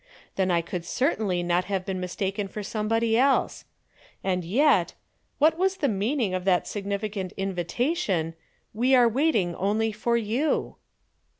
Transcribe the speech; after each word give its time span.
Then 0.35 0.49
I 0.49 0.61
could 0.61 0.83
certainly 0.83 1.43
not 1.43 1.65
have 1.65 1.85
been 1.85 1.99
mistaken 1.99 2.47
for 2.47 2.63
somebody 2.63 3.15
else. 3.15 3.65
And 4.23 4.43
yet 4.43 4.95
what 5.37 5.59
was 5.59 5.77
the 5.77 5.87
meaning 5.87 6.33
of 6.33 6.43
that 6.45 6.67
significant 6.67 7.33
invitation: 7.37 8.33
"_We 8.75 8.97
are 8.97 9.07
waiting 9.07 9.53
only 9.53 9.91
for 9.91 10.17
you? 10.17 10.77